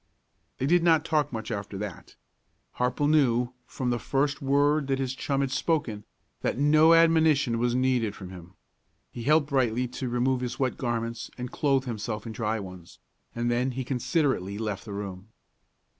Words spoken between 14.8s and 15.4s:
the room.